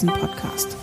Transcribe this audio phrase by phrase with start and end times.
[0.00, 0.76] Devisen-Podcast.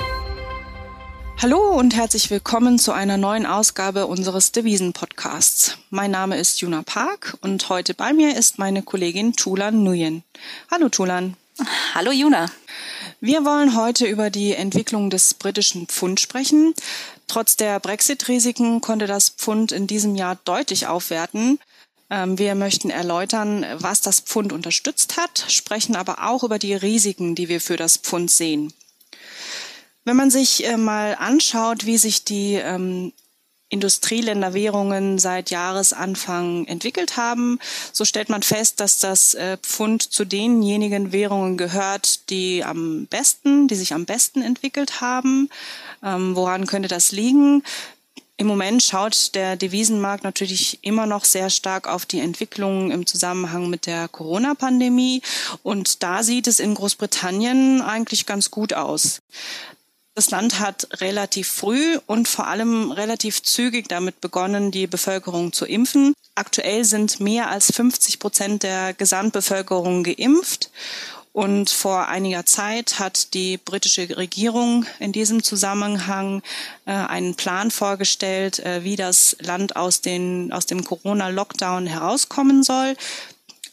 [1.42, 5.80] Hallo und herzlich willkommen zu einer neuen Ausgabe unseres Devisen-Podcasts.
[5.90, 10.24] Mein Name ist Juna Park und heute bei mir ist meine Kollegin Tulan Nguyen.
[10.70, 11.36] Hallo Tulan.
[11.96, 12.52] Hallo Juna.
[13.20, 16.76] Wir wollen heute über die Entwicklung des britischen Pfund sprechen.
[17.26, 21.58] Trotz der Brexit-Risiken konnte das Pfund in diesem Jahr deutlich aufwerten.
[22.12, 27.34] Ähm, wir möchten erläutern, was das Pfund unterstützt hat, sprechen aber auch über die Risiken,
[27.34, 28.74] die wir für das Pfund sehen.
[30.08, 33.12] Wenn man sich äh, mal anschaut, wie sich die ähm,
[33.68, 37.60] Industrieländerwährungen seit Jahresanfang entwickelt haben,
[37.92, 43.68] so stellt man fest, dass das äh, Pfund zu denjenigen Währungen gehört, die am besten,
[43.68, 45.50] die sich am besten entwickelt haben.
[46.02, 47.62] Ähm, woran könnte das liegen?
[48.38, 53.70] Im Moment schaut der Devisenmarkt natürlich immer noch sehr stark auf die Entwicklungen im Zusammenhang
[53.70, 55.22] mit der Corona-Pandemie.
[55.64, 59.20] Und da sieht es in Großbritannien eigentlich ganz gut aus.
[60.18, 65.64] Das Land hat relativ früh und vor allem relativ zügig damit begonnen, die Bevölkerung zu
[65.68, 66.16] impfen.
[66.34, 70.72] Aktuell sind mehr als 50 Prozent der Gesamtbevölkerung geimpft.
[71.34, 76.42] Und vor einiger Zeit hat die britische Regierung in diesem Zusammenhang
[76.88, 82.96] äh, einen Plan vorgestellt, äh, wie das Land aus, den, aus dem Corona-Lockdown herauskommen soll.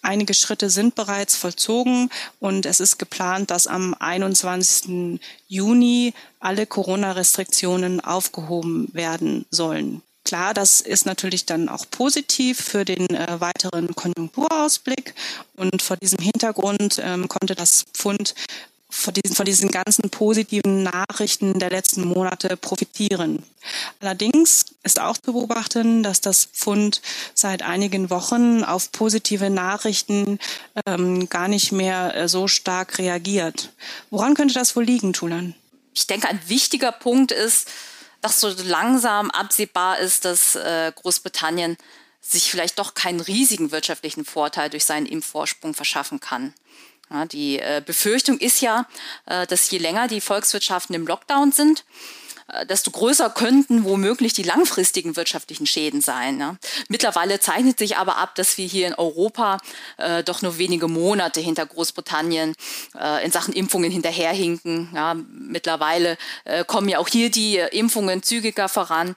[0.05, 5.19] Einige Schritte sind bereits vollzogen und es ist geplant, dass am 21.
[5.49, 10.03] Juni alle Corona-Restriktionen aufgehoben werden sollen.
[10.27, 15.15] Klar, das ist natürlich dann auch positiv für den äh, weiteren Konjunkturausblick.
[15.57, 18.35] Und vor diesem Hintergrund ähm, konnte das Pfund
[18.95, 23.43] von diesen, von diesen ganzen positiven Nachrichten der letzten Monate profitieren.
[24.01, 27.03] Allerdings ist auch zu beobachten, dass das Pfund
[27.35, 30.39] seit einigen Wochen auf positive Nachrichten
[30.87, 33.73] ähm, gar nicht mehr äh, so stark reagiert.
[34.11, 35.55] Woran könnte das wohl liegen, Tulan?
[35.93, 37.69] Ich denke, ein wichtiger Punkt ist,
[38.21, 41.77] dass so langsam absehbar ist, dass äh, Großbritannien
[42.21, 46.55] sich vielleicht doch keinen riesigen wirtschaftlichen Vorteil durch seinen Impfvorsprung verschaffen kann.
[47.11, 48.87] Ja, die äh, Befürchtung ist ja,
[49.27, 51.85] äh, dass je länger die Volkswirtschaften im Lockdown sind,
[52.69, 56.41] desto größer könnten womöglich die langfristigen wirtschaftlichen Schäden sein.
[56.41, 56.57] Ja.
[56.89, 59.59] Mittlerweile zeichnet sich aber ab, dass wir hier in Europa
[59.97, 62.55] äh, doch nur wenige Monate hinter Großbritannien
[62.99, 64.91] äh, in Sachen Impfungen hinterherhinken.
[64.95, 65.15] Ja.
[65.15, 69.15] Mittlerweile äh, kommen ja auch hier die äh, Impfungen zügiger voran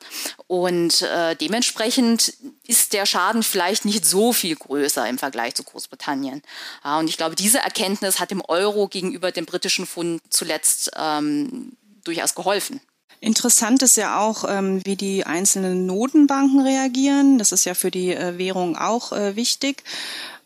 [0.47, 2.33] und äh, dementsprechend
[2.65, 6.41] ist der Schaden vielleicht nicht so viel größer im Vergleich zu Großbritannien.
[6.83, 11.73] Ja, und ich glaube, diese Erkenntnis hat dem Euro gegenüber dem britischen Pfund zuletzt ähm,
[12.03, 12.81] durchaus geholfen.
[13.19, 17.39] Interessant ist ja auch, ähm, wie die einzelnen Notenbanken reagieren.
[17.39, 19.83] Das ist ja für die äh, Währung auch äh, wichtig.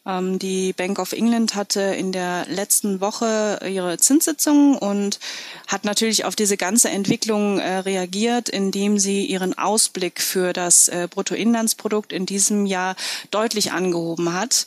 [0.05, 5.19] Ähm, die Bank of England hatte in der letzten Woche ihre Zinssitzung und
[5.67, 11.07] hat natürlich auf diese ganze Entwicklung äh, reagiert, indem sie ihren Ausblick für das äh,
[11.09, 12.95] Bruttoinlandsprodukt in diesem Jahr
[13.29, 14.65] deutlich angehoben hat.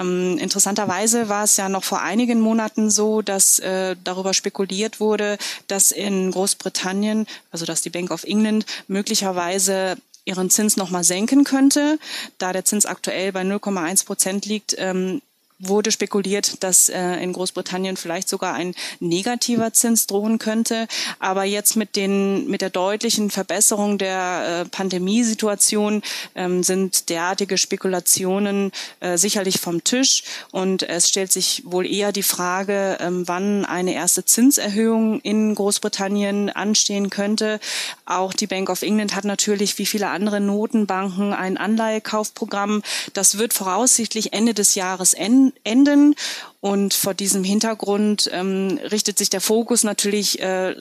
[0.00, 5.38] Ähm, interessanterweise war es ja noch vor einigen Monaten so, dass äh, darüber spekuliert wurde,
[5.66, 11.98] dass in Großbritannien, also dass die Bank of England möglicherweise ihren Zins nochmal senken könnte.
[12.38, 15.20] Da der Zins aktuell bei 0,1 Prozent liegt, ähm,
[15.60, 20.88] wurde spekuliert, dass äh, in Großbritannien vielleicht sogar ein negativer Zins drohen könnte.
[21.18, 26.02] Aber jetzt mit den mit der deutlichen Verbesserung der äh, Pandemiesituation
[26.34, 32.22] ähm, sind derartige Spekulationen äh, sicherlich vom Tisch und es stellt sich wohl eher die
[32.22, 37.60] Frage, ähm, wann eine erste Zinserhöhung in Großbritannien anstehen könnte.
[38.06, 42.82] Auch die Bank of England hat natürlich wie viele andere Notenbanken ein Anleihekaufprogramm.
[43.12, 46.14] Das wird voraussichtlich Ende des Jahres enden enden.
[46.60, 50.76] Und vor diesem Hintergrund ähm, richtet sich der Fokus natürlich äh,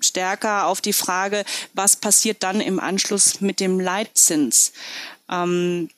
[0.00, 4.72] stärker auf die Frage, was passiert dann im Anschluss mit dem Leitzins.
[5.30, 5.88] Ähm,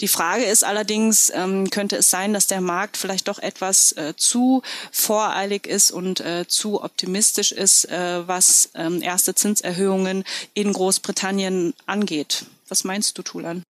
[0.00, 4.14] die Frage ist allerdings, ähm, könnte es sein, dass der Markt vielleicht doch etwas äh,
[4.16, 10.24] zu voreilig ist und äh, zu optimistisch ist, äh, was ähm, erste Zinserhöhungen
[10.54, 12.46] in Großbritannien angeht?
[12.68, 13.62] Was meinst du, Tulan?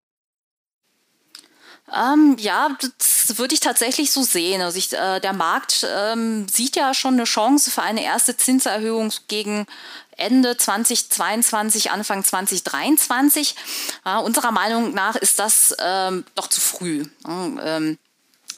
[1.92, 4.62] Ähm, ja, das würde ich tatsächlich so sehen.
[4.62, 9.12] Also ich, äh, der Markt ähm, sieht ja schon eine Chance für eine erste Zinserhöhung
[9.28, 9.66] gegen
[10.16, 13.54] Ende 2022, Anfang 2023.
[14.04, 17.04] Ja, unserer Meinung nach ist das ähm, doch zu früh.
[17.26, 17.98] Ähm,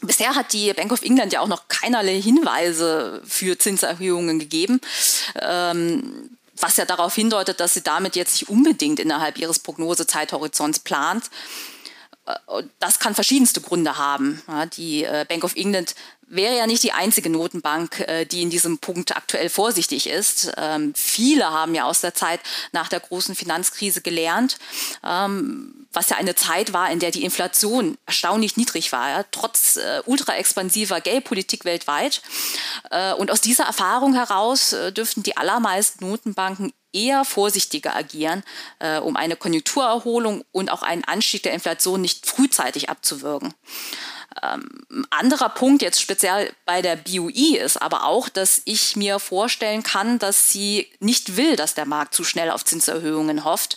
[0.04, 4.80] Bisher hat die Bank of England ja auch noch keinerlei Hinweise für Zinserhöhungen gegeben.
[5.40, 11.24] Ähm, was ja darauf hindeutet, dass sie damit jetzt nicht unbedingt innerhalb ihres Prognosezeithorizonts plant.
[12.78, 14.40] Das kann verschiedenste Gründe haben.
[14.76, 15.94] Die Bank of England
[16.32, 20.50] wäre ja nicht die einzige Notenbank, äh, die in diesem Punkt aktuell vorsichtig ist.
[20.56, 22.40] Ähm, viele haben ja aus der Zeit
[22.72, 24.58] nach der großen Finanzkrise gelernt,
[25.04, 30.02] ähm, was ja eine Zeit war, in der die Inflation erstaunlich niedrig war, trotz äh,
[30.06, 32.22] ultra expansiver Geldpolitik weltweit.
[32.90, 38.42] Äh, und aus dieser Erfahrung heraus äh, dürften die allermeisten Notenbanken eher vorsichtiger agieren,
[38.78, 43.54] äh, um eine Konjunkturerholung und auch einen Anstieg der Inflation nicht frühzeitig abzuwirken.
[44.42, 49.82] Ähm, anderer Punkt jetzt speziell bei der BUI ist aber auch, dass ich mir vorstellen
[49.82, 53.76] kann, dass sie nicht will, dass der Markt zu schnell auf Zinserhöhungen hofft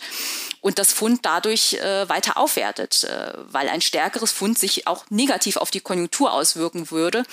[0.62, 5.58] und das Fund dadurch äh, weiter aufwertet, äh, weil ein stärkeres Fund sich auch negativ
[5.58, 7.24] auf die Konjunktur auswirken würde.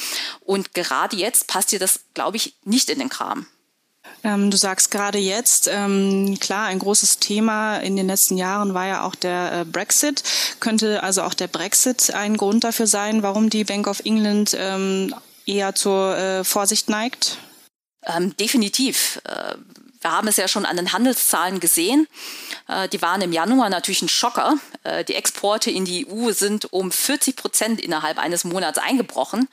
[0.41, 3.47] Und gerade jetzt passt ihr das, glaube ich, nicht in den Kram.
[4.25, 8.87] Ähm, du sagst gerade jetzt, ähm, klar, ein großes Thema in den letzten Jahren war
[8.87, 10.23] ja auch der äh, Brexit.
[10.61, 15.15] Könnte also auch der Brexit ein Grund dafür sein, warum die Bank of England ähm,
[15.47, 17.39] eher zur äh, Vorsicht neigt?
[18.05, 19.21] Ähm, definitiv.
[19.25, 19.55] Äh,
[20.01, 22.09] wir haben es ja schon an den Handelszahlen gesehen.
[22.69, 24.57] Äh, die waren im Januar natürlich ein Schocker.
[24.83, 29.49] Äh, die Exporte in die EU sind um 40 Prozent innerhalb eines Monats eingebrochen.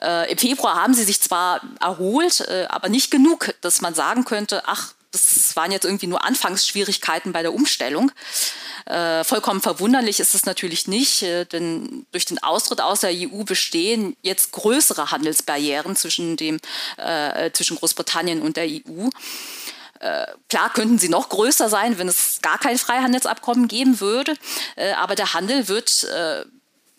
[0.00, 4.24] Äh, Im Februar haben sie sich zwar erholt, äh, aber nicht genug, dass man sagen
[4.24, 8.12] könnte, ach, das waren jetzt irgendwie nur Anfangsschwierigkeiten bei der Umstellung.
[8.86, 13.42] Äh, vollkommen verwunderlich ist es natürlich nicht, äh, denn durch den Austritt aus der EU
[13.42, 16.60] bestehen jetzt größere Handelsbarrieren zwischen, dem,
[16.96, 19.08] äh, zwischen Großbritannien und der EU.
[19.98, 24.34] Äh, klar könnten sie noch größer sein, wenn es gar kein Freihandelsabkommen geben würde,
[24.96, 26.06] aber der Handel wird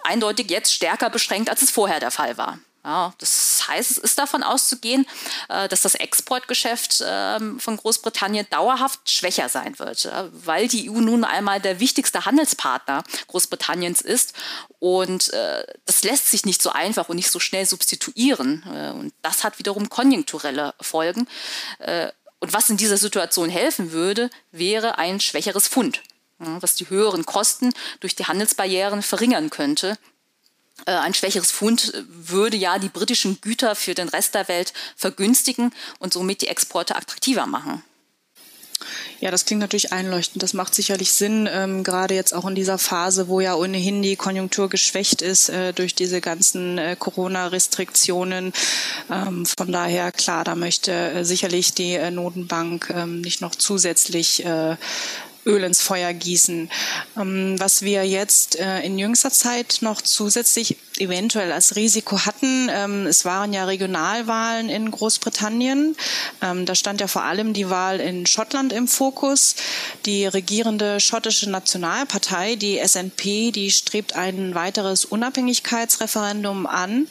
[0.04, 2.60] eindeutig jetzt stärker beschränkt, als es vorher der Fall war.
[2.84, 5.06] Ja, das heißt, es ist davon auszugehen,
[5.50, 11.24] äh, dass das Exportgeschäft ähm, von Großbritannien dauerhaft schwächer sein wird, weil die EU nun
[11.24, 14.34] einmal der wichtigste Handelspartner Großbritanniens ist.
[14.80, 18.64] Und äh, das lässt sich nicht so einfach und nicht so schnell substituieren.
[18.74, 21.28] Äh, und das hat wiederum konjunkturelle Folgen.
[22.40, 26.02] Und was in dieser Situation helfen würde, wäre ein schwächeres Pfund
[26.44, 29.96] was die höheren Kosten durch die Handelsbarrieren verringern könnte
[30.86, 36.14] ein schwächeres Pfund würde ja die britischen Güter für den Rest der Welt vergünstigen und
[36.14, 37.84] somit die Exporte attraktiver machen.
[39.20, 40.42] Ja, das klingt natürlich einleuchtend.
[40.42, 44.16] Das macht sicherlich Sinn, ähm, gerade jetzt auch in dieser Phase, wo ja ohnehin die
[44.16, 48.54] Konjunktur geschwächt ist äh, durch diese ganzen äh, Corona-Restriktionen.
[49.12, 54.44] Ähm, von daher, klar, da möchte äh, sicherlich die äh, Notenbank ähm, nicht noch zusätzlich
[54.46, 54.76] äh,
[55.46, 56.70] Öl ins Feuer gießen.
[57.18, 63.08] Ähm, was wir jetzt äh, in jüngster Zeit noch zusätzlich eventuell als Risiko hatten, ähm,
[63.08, 65.96] es waren ja Regionalwahlen in Großbritannien.
[66.42, 69.56] Ähm, da stand ja vor allem die Wahl in Schottland im Fokus.
[70.06, 77.08] Die regierende schottische Nationalpartei, die SNP, die strebt ein weiteres Unabhängigkeitsreferendum an.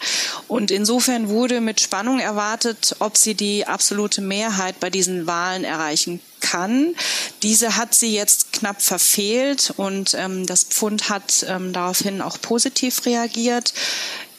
[0.50, 6.18] Und insofern wurde mit Spannung erwartet, ob sie die absolute Mehrheit bei diesen Wahlen erreichen
[6.40, 6.96] kann.
[7.44, 13.06] Diese hat sie jetzt knapp verfehlt und ähm, das Pfund hat ähm, daraufhin auch positiv
[13.06, 13.74] reagiert.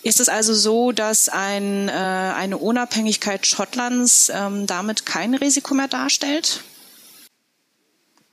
[0.04, 5.88] Ist es also so, dass ein, äh, eine Unabhängigkeit Schottlands ähm, damit kein Risiko mehr
[5.88, 6.60] darstellt?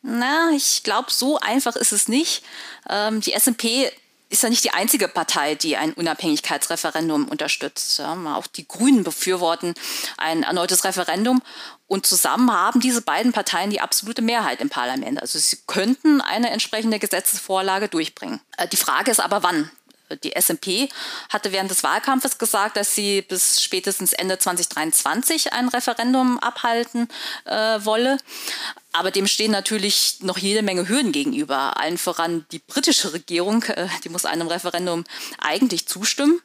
[0.02, 2.42] Na, ich glaube, so einfach ist es nicht.
[2.90, 3.88] Ähm, die S&P
[4.28, 7.98] ist ja nicht die einzige Partei, die ein Unabhängigkeitsreferendum unterstützt.
[7.98, 9.74] Ja, auch die Grünen befürworten
[10.16, 11.42] ein erneutes Referendum.
[11.86, 15.20] Und zusammen haben diese beiden Parteien die absolute Mehrheit im Parlament.
[15.22, 18.40] Also sie könnten eine entsprechende Gesetzesvorlage durchbringen.
[18.58, 19.70] Äh, die Frage ist aber, wann?
[20.22, 20.88] Die SMP
[21.28, 27.08] hatte während des Wahlkampfes gesagt, dass sie bis spätestens Ende 2023 ein Referendum abhalten
[27.44, 28.16] äh, wolle.
[28.98, 31.78] Aber dem stehen natürlich noch jede Menge Hürden gegenüber.
[31.78, 35.04] Allen voran die britische Regierung, äh, die muss einem Referendum
[35.38, 36.40] eigentlich zustimmen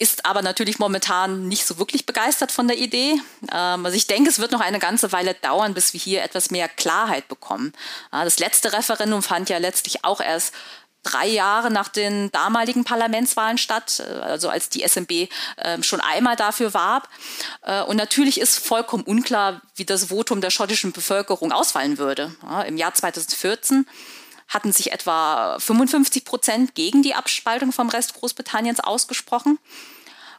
[0.00, 3.20] ist aber natürlich momentan nicht so wirklich begeistert von der Idee.
[3.52, 6.52] Ähm, also ich denke, es wird noch eine ganze Weile dauern, bis wir hier etwas
[6.52, 7.72] mehr Klarheit bekommen.
[8.12, 10.54] das letzte Referendum fand ja letztlich auch erst
[11.02, 16.36] drei Jahre nach den damaligen Parlamentswahlen statt, äh, also als die SMB äh, schon einmal
[16.36, 17.08] dafür warb.
[17.62, 22.34] Äh, und natürlich ist vollkommen unklar, wie das Votum der schottischen Bevölkerung ausfallen würde.
[22.42, 23.86] Ja, Im Jahr 2014
[24.48, 29.58] hatten sich etwa 55 Prozent gegen die Abspaltung vom Rest Großbritanniens ausgesprochen.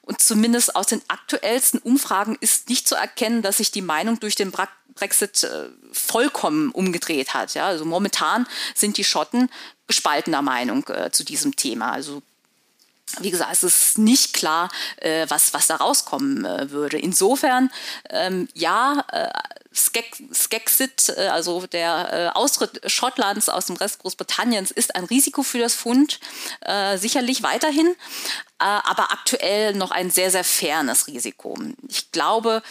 [0.01, 4.33] Und zumindest aus den aktuellsten Umfragen ist nicht zu erkennen, dass sich die Meinung durch
[4.33, 4.51] den
[4.95, 7.53] Brexit äh, vollkommen umgedreht hat.
[7.53, 9.49] Ja, also momentan sind die Schotten
[9.89, 11.91] gespaltener Meinung äh, zu diesem Thema.
[11.91, 12.21] Also
[13.19, 16.99] wie gesagt, es ist nicht klar, äh, was, was da rauskommen äh, würde.
[16.99, 17.71] Insofern,
[18.11, 19.29] ähm, ja, äh,
[19.73, 25.57] Skexit, äh, also der äh, Austritt Schottlands aus dem Rest Großbritanniens, ist ein Risiko für
[25.57, 26.19] das Fund,
[26.61, 27.95] äh, sicherlich weiterhin, äh,
[28.59, 31.57] aber aktuell noch ein sehr, sehr fernes Risiko.
[31.87, 32.61] Ich glaube,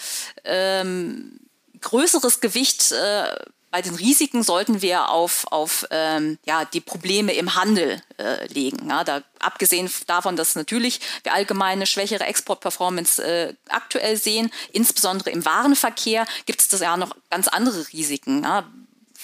[0.44, 1.40] ähm,
[1.80, 3.36] größeres Gewicht äh,
[3.70, 8.88] bei den Risiken sollten wir auf, auf ähm, ja, die Probleme im Handel äh, legen.
[8.88, 15.44] Ja, da, abgesehen davon, dass natürlich wir allgemeine schwächere Exportperformance äh, aktuell sehen, insbesondere im
[15.44, 18.42] Warenverkehr gibt es das ja noch ganz andere Risiken.
[18.42, 18.64] Ja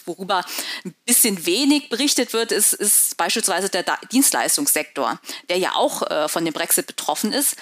[0.06, 0.44] worüber
[0.84, 6.44] ein bisschen wenig berichtet wird, ist, ist beispielsweise der Dienstleistungssektor, der ja auch äh, von
[6.44, 7.56] dem Brexit betroffen ist.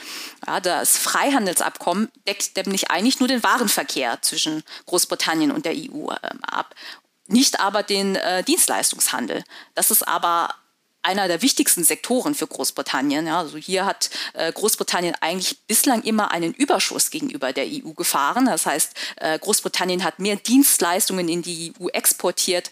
[0.47, 6.19] Ja, das Freihandelsabkommen deckt nämlich eigentlich nur den Warenverkehr zwischen Großbritannien und der EU äh,
[6.43, 6.75] ab
[7.29, 9.45] nicht aber den äh, Dienstleistungshandel.
[9.75, 10.55] Das ist aber
[11.03, 13.27] einer der wichtigsten Sektoren für Großbritannien.
[13.27, 18.47] Ja, also hier hat äh, Großbritannien eigentlich bislang immer einen Überschuss gegenüber der EU gefahren.
[18.47, 22.71] Das heißt, äh, Großbritannien hat mehr Dienstleistungen in die EU exportiert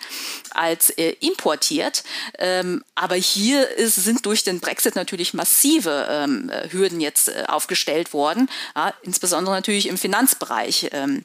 [0.50, 2.04] als äh, importiert.
[2.38, 8.12] Ähm, aber hier ist, sind durch den Brexit natürlich massive ähm, Hürden jetzt äh, aufgestellt
[8.12, 10.90] worden, ja, insbesondere natürlich im Finanzbereich.
[10.92, 11.24] Ähm,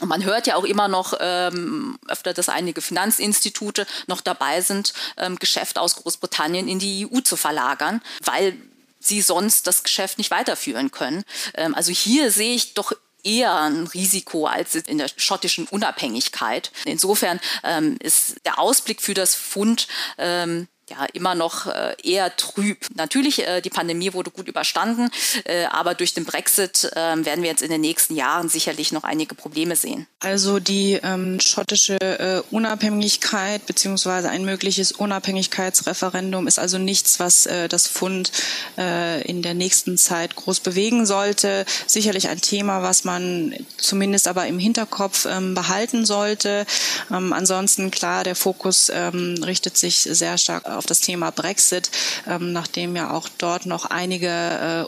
[0.00, 4.92] und man hört ja auch immer noch ähm, öfter, dass einige Finanzinstitute noch dabei sind,
[5.16, 8.56] ähm, Geschäft aus Großbritannien in die EU zu verlagern, weil
[9.00, 11.24] sie sonst das Geschäft nicht weiterführen können.
[11.54, 16.70] Ähm, also hier sehe ich doch eher ein Risiko als in der schottischen Unabhängigkeit.
[16.84, 19.88] Insofern ähm, ist der Ausblick für das Fund
[20.18, 22.78] ähm, ja immer noch äh, eher trüb.
[22.94, 25.10] Natürlich, äh, die Pandemie wurde gut überstanden,
[25.44, 29.04] äh, aber durch den Brexit ähm, werden wir jetzt in den nächsten Jahren sicherlich noch
[29.04, 30.06] einige Probleme sehen.
[30.20, 37.68] Also die ähm, schottische äh, Unabhängigkeit beziehungsweise ein mögliches Unabhängigkeitsreferendum ist also nichts, was äh,
[37.68, 38.30] das Fund
[38.78, 41.64] äh, in der nächsten Zeit groß bewegen sollte.
[41.86, 46.66] Sicherlich ein Thema, was man zumindest aber im Hinterkopf ähm, behalten sollte.
[47.10, 51.90] Ähm, ansonsten klar, der Fokus ähm, richtet sich sehr stark auf das Thema Brexit,
[52.26, 54.28] ähm, nachdem ja auch dort noch einige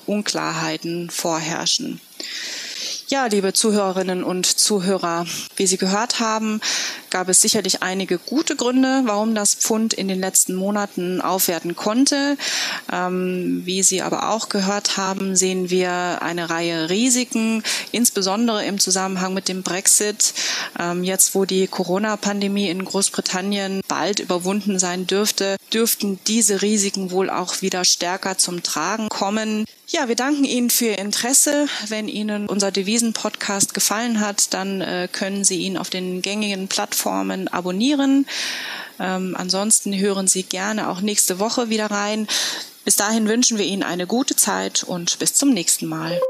[0.07, 2.00] äh, Unklarheiten vorherrschen.
[3.11, 5.25] Ja, liebe Zuhörerinnen und Zuhörer,
[5.57, 6.61] wie Sie gehört haben,
[7.11, 12.37] gab es sicherlich einige gute Gründe, warum das Pfund in den letzten Monaten aufwerten konnte.
[12.93, 17.62] Ähm, wie Sie aber auch gehört haben, sehen wir eine Reihe Risiken,
[17.93, 20.35] insbesondere im Zusammenhang mit dem Brexit.
[20.79, 27.31] Ähm, jetzt, wo die Corona-Pandemie in Großbritannien bald überwunden sein dürfte, dürften diese Risiken wohl
[27.31, 29.65] auch wieder stärker zum Tragen kommen.
[29.91, 31.67] Ja, wir danken Ihnen für Ihr Interesse.
[31.88, 37.47] Wenn Ihnen unser Devisen-Podcast gefallen hat, dann äh, können Sie ihn auf den gängigen Plattformen
[37.49, 38.26] abonnieren.
[38.99, 42.26] Ähm, ansonsten hören Sie gerne auch nächste Woche wieder rein.
[42.85, 46.21] Bis dahin wünschen wir Ihnen eine gute Zeit und bis zum nächsten Mal.